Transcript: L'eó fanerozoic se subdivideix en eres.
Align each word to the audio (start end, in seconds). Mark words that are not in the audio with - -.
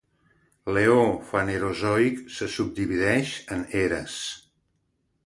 L'eó 0.75 1.01
fanerozoic 1.33 2.23
se 2.37 2.47
subdivideix 2.53 3.35
en 3.57 3.63
eres. 3.83 4.17